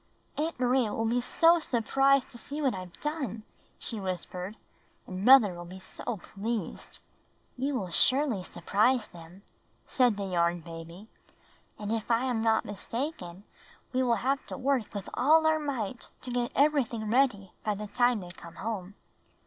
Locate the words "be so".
1.05-1.59, 5.65-6.17